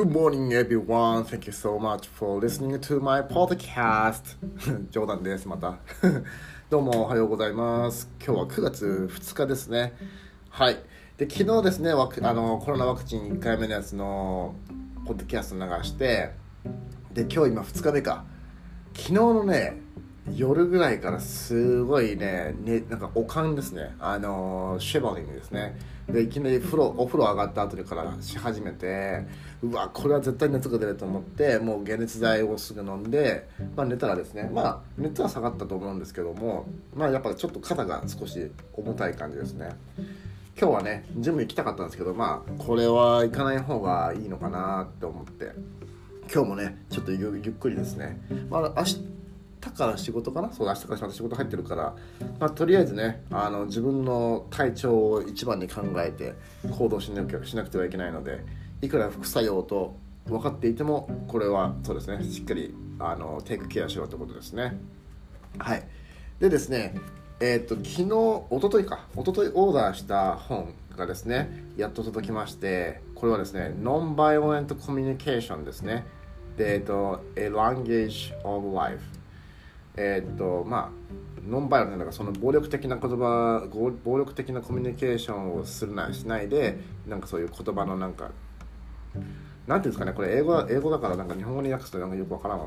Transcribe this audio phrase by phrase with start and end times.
[0.00, 1.24] Good morning, everyone.
[1.24, 4.34] Thank you so much for listening to my podcast.
[4.90, 5.76] 冗談です、また。
[6.70, 8.08] どうもおはようございます。
[8.18, 9.92] 今日は9月2日ですね。
[10.48, 10.78] はい。
[11.18, 14.54] で、昨日ですね、あのコロナワクチン1回目のやつの
[15.04, 16.32] ポッドキャスト流して、
[17.12, 18.24] で、今日今2日目か。
[18.94, 19.82] 昨日のね、
[20.36, 23.94] 夜ぐらいからすごいねねなんかおかんですね。
[23.98, 25.78] あのシェバリングですね。
[26.08, 29.24] でいきなり風呂お風呂上がった後からし始めて
[29.62, 39.70] うわこれは絶対熱が出ると思ってもう解熱剤をすぐ飲んで、まあ、寝たらですねまあ熱は下がったと思うんですけどもまあやっぱちょっと肩が少し重たい感じですね。
[40.60, 45.52] 今日はねジム行きたかったんですけどまあこれは行かない方がいいのかなって思って。
[46.32, 48.20] 今日もねちょっとゆっくりですね。
[48.48, 48.84] まあ
[49.60, 50.52] 日から仕事かな？
[50.52, 51.94] そう明日からまた仕事入ってるから、
[52.38, 56.34] まあ、とりあえずねあの自分の体調を一番に考えて
[56.70, 58.44] 行動しなくしなくてはいけないので
[58.82, 59.94] いくら副作用と
[60.26, 64.78] 分かっていてもこれはそうですねしっかりあのテイクケアしようということですね。
[65.58, 65.82] はい。
[66.38, 66.94] でですね
[67.40, 69.06] えーっと昨日一昨日か。
[69.14, 76.04] 一昨日オーダーした本がですねやっと届きましてこれはですねノンバイオレントコミュニケーションですね。
[76.56, 79.02] でえっと A Language of Life
[79.96, 81.10] えーっとまあ
[81.48, 88.30] ノンバイオレントかその暴力的な言葉暴暴力的なコミュニケーションをするなしないでなんかそういう言葉のなんか
[89.66, 92.66] なんていうんですかねこれ英語英語だからなんか日本語に訳すとなんかよくわからんわ。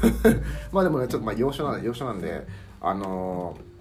[0.72, 2.46] まあでもねちょっとまあ要所なんで要所なんで
[2.80, 3.78] あのー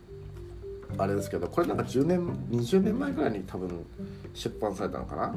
[0.97, 3.85] あれですけどこれなんか10年20年前ぐらいに多分
[4.33, 5.35] 出版されたのかな。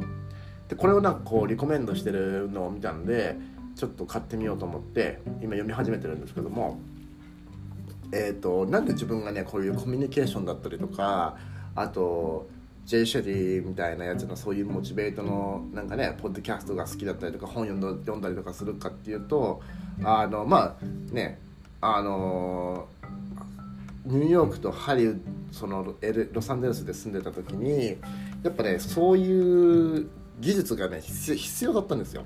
[0.69, 3.37] でこれをなんかこうリコメンドしてるのを見たんで
[3.75, 6.79] ちょっと買ってみようと思って今読み始めてるんですけども
[8.13, 11.37] えー、となんで自分がねこういうコミュニケーションだったりとか
[11.75, 12.49] あと
[12.87, 19.61] J シェリーみたいなやつのそういうモチベートのなんかねポッドキャストが好きだったりとか本読んだ読んだりとかするかっていうと
[20.03, 21.41] あのまあね
[21.81, 22.89] あの
[24.07, 27.97] ニューヨークとハリウッドそのエルロサンゼルスで住んでた時に
[28.43, 30.09] やっぱねそういう
[30.41, 32.25] 技術がね必要必要だったんですよ。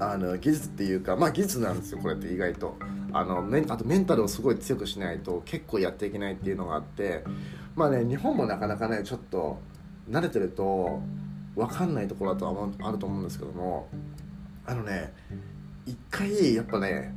[0.00, 2.76] あの技術っていうかまあ技術なんですよこれって意外と
[3.16, 3.38] あの
[3.68, 7.22] あとメンタルをすごい強くしないと結構やっていけないっていうのがあって
[7.76, 9.60] まあね日本もなかなかねちょっと
[10.10, 11.00] 慣れてると
[11.54, 13.88] 分かんないところだとはあると思うんですけども
[14.66, 15.12] あのね
[15.86, 17.14] 一回やっぱね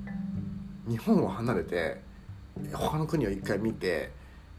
[0.88, 2.00] 日本を離れて
[2.72, 4.12] 他の国を一回見て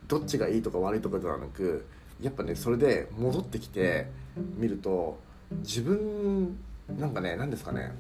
[0.09, 1.87] どっちがいいとか悪いとかではなく
[2.21, 4.11] やっぱねそれで戻ってきて
[4.57, 5.21] 見ると
[5.61, 6.59] 自分
[6.99, 7.93] なんかね何ですかね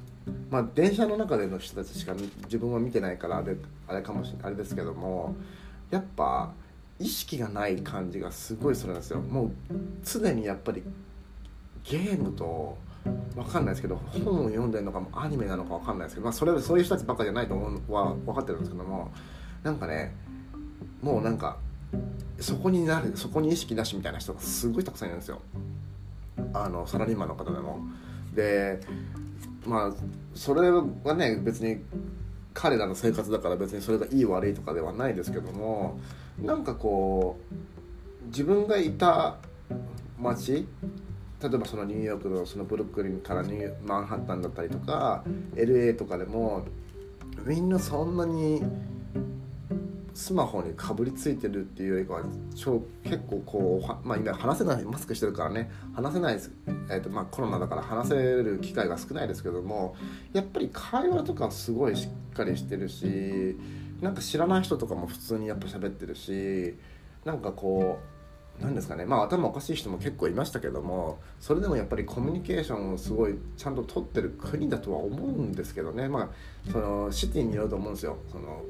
[0.50, 3.56] まあ電車の中での人たちしか自分は見てないからあれ
[3.86, 5.34] あれかもしれあれですけども
[5.90, 6.52] やっぱ
[6.98, 9.20] 意識がない感じがすごいするんですよ。
[9.20, 9.50] もう
[10.04, 10.82] 常にやっぱり
[11.84, 12.76] ゲームと
[13.34, 19.10] 分かんないですけど本を読んでるのかもアニメなのか分かんないですけど、まあ、それそういう人たちばっかじゃないと思うは分かってるんですけども
[19.62, 20.14] なんかね
[21.00, 21.56] もうなんか
[22.40, 25.40] そこになるそこに意識なしみたいな人がすごいたくさんいるんですよ。
[26.52, 27.80] あのサラリーマンの方でも。
[28.34, 28.80] で
[29.68, 29.92] まあ
[30.34, 31.82] それはね別に
[32.54, 36.00] 彼らの生活だから別にそれがいい悪いとかではないですけども
[36.40, 39.36] なんかこう自分がいた
[40.18, 40.66] 街
[41.40, 45.22] 例えばそのニューヨークのそのブルックリンからニューマンハッタンだったりとか
[45.54, 46.64] LA とかでも
[47.44, 48.62] みんなそんなに
[50.18, 52.22] スマホにかぶりついてるっていうよりかは
[52.56, 56.50] 超結構こうまあ今話せないマスクしてるからね話せないです、
[56.90, 59.94] えーとまあ、コロナだから話せる機会が少ないですけども
[60.32, 63.56] やっぱり会話とかすごいしっかりしてるし
[64.00, 66.74] なんか知らない人とかも普通にやっぱ喋ってるし
[67.24, 68.00] なんかこ
[68.60, 76.08] うなんですかねまあ頭おかしい人も結構いましたけどもそれでもやっぱりコミュニケーションをすごいちゃんと取ってる国だとは思うんですけどね。
[76.08, 76.28] まあ
[76.72, 78.18] そのシティによると思うんですよ。
[78.32, 78.64] その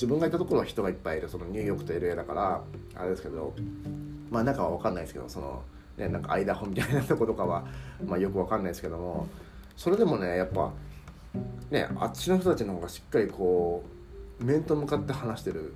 [0.00, 2.62] 自分がいたところは人がいっぱいいるそのニューヨークと LA だから
[2.94, 3.52] あれですけど
[4.30, 5.62] まあ中は分かんないですけどその
[5.98, 7.66] ねなんかアイダホみたいなとことかは、
[8.06, 9.26] まあ、よく分かんないですけども
[9.76, 10.72] それでもねやっぱ
[11.70, 13.84] ねあっちの人たちの方がしっかりこ
[14.40, 15.74] う面と向かって話してる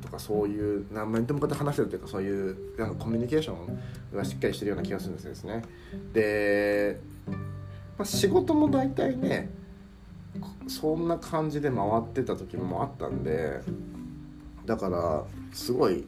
[0.00, 5.62] とかそういうな面と向かって話してるというかそういうなんかコミュニケーションがしっかりしてるような気がするんですね。
[6.14, 6.98] で、
[7.98, 9.50] まあ、仕事も大体ね
[10.68, 13.60] そんな感じで回ってた時もあったんで
[14.66, 16.06] だからすごい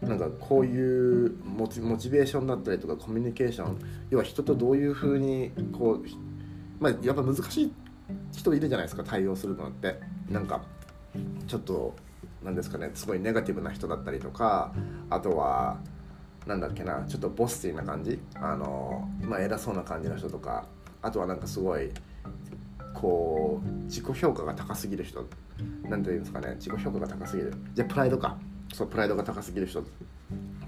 [0.00, 3.78] なんかこういうモチベーションだったりとかコミュニケーション
[4.10, 6.04] 要は人とどういうふうにこう
[6.78, 7.72] まあやっぱ難しい
[8.32, 10.16] 人いるじゃないですか対応するのって。
[10.30, 10.60] なんか
[11.46, 11.94] ちょっと
[12.42, 14.72] なんですかねすごいネガティブな人だったりとか
[15.10, 15.78] あとは
[16.46, 20.66] なんだっけなちょっとボスティーな感じあの、まあ、偉そうな感じの人とか
[21.02, 21.90] あとはなんかすごい
[23.00, 25.24] こう自己評価が高すぎる人。
[25.84, 26.54] なんていうんですかね。
[26.56, 27.54] 自己評価が高すぎる。
[27.74, 28.38] じゃプライドか。
[28.72, 29.84] そうプライドが高すぎる人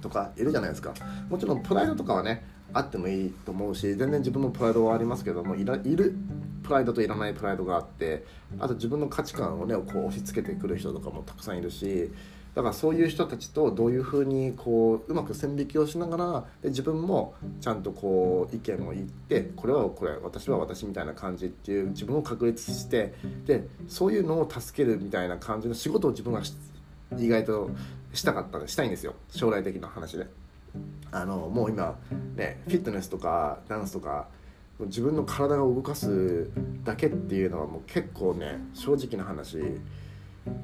[0.00, 0.94] とかいるじゃないですか。
[1.28, 6.14] もちろんプライドとかはねあってもいいと思うし全然自分のプライドはありますけどもいらいる
[6.62, 8.24] プライドといらないプライドがあって
[8.58, 12.10] あと自分の価値観をねこう押し付けてくる人とかもたくさんいるし
[12.54, 23.14] だからそういう人たちとどういうふうにこううまく線引きをしながらで自分もちゃんとこう意見を言ってこれはこれ私は私みたいな感じっていう自分を確立して
[23.46, 26.42] でそういうのを助けるみたいな感じの仕事を自分は
[27.16, 27.70] 意外と
[28.12, 30.26] したかったしたいんですよ将来的な話で。
[31.10, 31.98] あのもう今
[32.36, 34.28] ねフィットネスとかダンスとか
[34.80, 36.50] 自分の体を動かす
[36.84, 39.58] だけっていうのはもう結構ね正直な話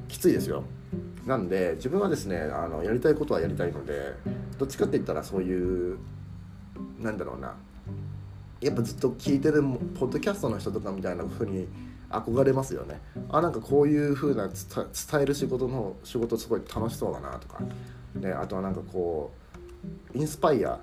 [0.08, 0.64] きついですよ。
[1.26, 4.12] なんで自分はですねあのやりたいことはやりたいので
[4.58, 5.98] どっちかって言ったらそういう
[7.00, 7.54] なんだろうな。
[8.60, 11.68] やっぱずっと聞いてるポッドキャストの人とかみたいな風に
[12.08, 13.00] 憧れますよね。
[13.28, 17.60] あなんかこういう風な伝える仕事の仕事すごい楽しそうだなとか。
[18.16, 19.43] であとはなんかこう
[20.14, 20.78] インスパイア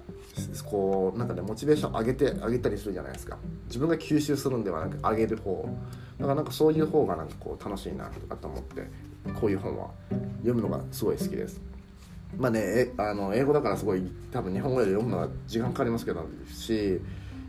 [0.65, 3.38] こうなんかねモチベーション上げて上げたりするじゃないですか。
[3.68, 5.68] 自分が吸収するんではなく上げる方。
[6.18, 8.88] だからなんかそういう方がなんかこう楽しいなとかと思って
[9.39, 9.89] こういう本は。
[10.39, 11.62] 読むのがすごい好きです。
[12.38, 17.01] まあねえあの英語だからすごい多分日本語で読むのは時間かかりますけどし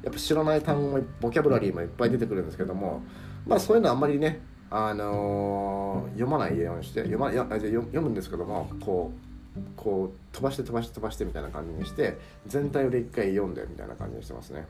[0.02, 3.02] やっぱ知らない単語もボキャブラリーもいっぱい出てくるんですけども
[3.46, 4.40] まあそういうのあんまりね
[4.70, 9.31] あのー、読まないようにして読まや読むんですけどもこう
[9.76, 14.66] こう飛ばして飛ばして飛ばしてみたいな感じにして全体をで一回読んでみたいな感じにしてますね。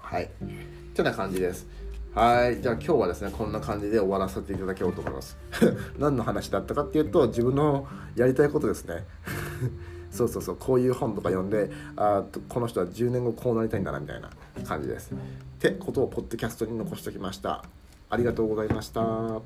[0.00, 0.24] はい。
[0.24, 0.28] っ
[0.94, 1.66] てな感じです。
[2.14, 2.60] はい。
[2.60, 5.38] じゃあ今日はですねこんな感じで終わらせていただけようと思います。
[5.98, 7.86] 何の話だったかっていうと自分の
[8.16, 9.04] やりたいことですね。
[10.10, 10.56] そうそうそう。
[10.58, 14.30] こういう本とか読んであこの人は10年後こうなりたいんだなみたいな
[14.64, 15.12] 感じです。
[15.12, 15.16] っ
[15.60, 17.64] てことをポッドキャストに残しておきました。
[18.08, 19.40] ありがとうございました。